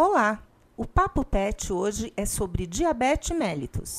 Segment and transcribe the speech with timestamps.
[0.00, 0.38] Olá!
[0.76, 3.96] O Papo Pet hoje é sobre diabetes mellitus.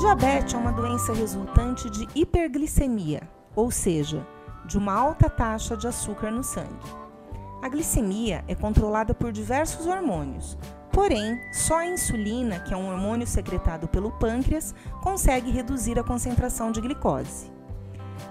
[0.00, 4.26] Diabetes é uma doença resultante de hiperglicemia, ou seja,
[4.64, 6.96] de uma alta taxa de açúcar no sangue.
[7.60, 10.56] A glicemia é controlada por diversos hormônios,
[10.94, 16.72] porém, só a insulina, que é um hormônio secretado pelo pâncreas, consegue reduzir a concentração
[16.72, 17.52] de glicose.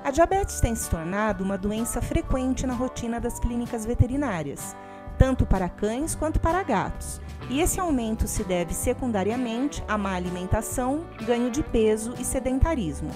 [0.04, 4.76] A diabetes tem se tornado uma doença frequente na rotina das clínicas veterinárias,
[5.16, 11.06] tanto para cães quanto para gatos, e esse aumento se deve secundariamente à má alimentação,
[11.24, 13.12] ganho de peso e sedentarismo.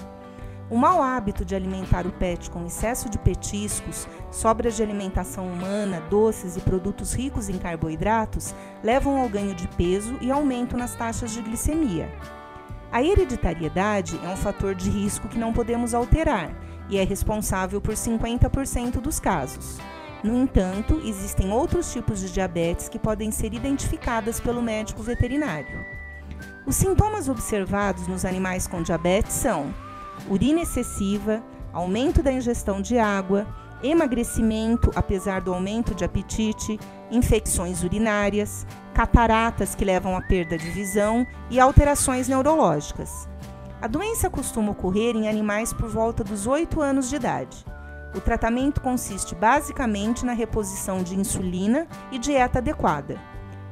[0.70, 6.00] O mau hábito de alimentar o pet com excesso de petiscos, sobras de alimentação humana,
[6.08, 11.32] doces e produtos ricos em carboidratos levam ao ganho de peso e aumento nas taxas
[11.32, 12.08] de glicemia.
[12.92, 16.50] A hereditariedade é um fator de risco que não podemos alterar
[16.88, 19.78] e é responsável por 50% dos casos.
[20.22, 25.84] No entanto, existem outros tipos de diabetes que podem ser identificadas pelo médico veterinário.
[26.66, 29.72] Os sintomas observados nos animais com diabetes são
[30.28, 33.46] urina excessiva, aumento da ingestão de água,
[33.82, 41.26] emagrecimento apesar do aumento de apetite, infecções urinárias, cataratas que levam à perda de visão
[41.50, 43.28] e alterações neurológicas.
[43.86, 47.64] A doença costuma ocorrer em animais por volta dos 8 anos de idade.
[48.16, 53.16] O tratamento consiste basicamente na reposição de insulina e dieta adequada.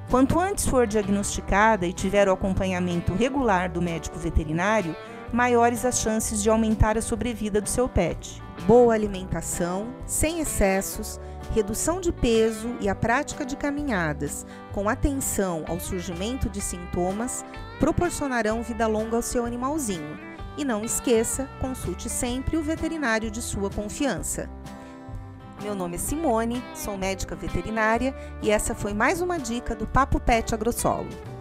[0.08, 4.94] Quanto antes for diagnosticada e tiver o acompanhamento regular do médico veterinário,
[5.32, 8.40] maiores as chances de aumentar a sobrevida do seu pet.
[8.68, 11.18] Boa alimentação, sem excessos,
[11.52, 17.44] redução de peso e a prática de caminhadas, com atenção ao surgimento de sintomas,
[17.78, 20.18] proporcionarão vida longa ao seu animalzinho.
[20.56, 24.48] E não esqueça, consulte sempre o veterinário de sua confiança.
[25.62, 30.20] Meu nome é Simone, sou médica veterinária e essa foi mais uma dica do Papo
[30.20, 31.33] Pet Agrosolo.